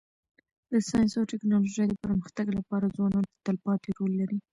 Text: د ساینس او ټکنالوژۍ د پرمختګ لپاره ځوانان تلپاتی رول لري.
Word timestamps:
د 0.71 0.73
ساینس 0.87 1.11
او 1.19 1.29
ټکنالوژۍ 1.31 1.85
د 1.89 1.95
پرمختګ 2.03 2.45
لپاره 2.57 2.93
ځوانان 2.95 3.23
تلپاتی 3.45 3.89
رول 3.97 4.11
لري. 4.21 4.37